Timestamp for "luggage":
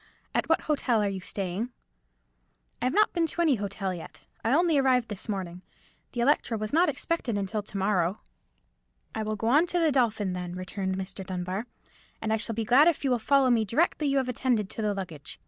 14.95-15.39